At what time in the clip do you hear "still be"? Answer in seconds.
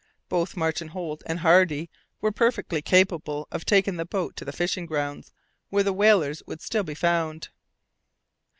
6.63-6.95